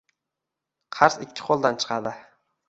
Qars 0.99 1.19
ikki 1.27 1.47
qo‘ldan 1.51 1.79
chiqadi. 1.85 2.17